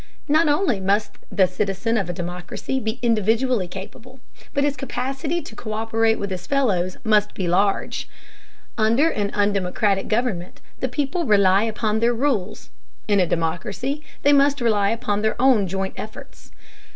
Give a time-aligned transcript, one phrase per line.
[0.27, 4.19] Not only must the citizen of a democracy be individually capable,
[4.51, 8.09] but his capacity to co÷perate with his fellows must be large.
[8.79, 12.71] Under an undemocratic government the people rely upon their rulers;
[13.07, 16.49] in a democracy they must rely upon their own joint efforts.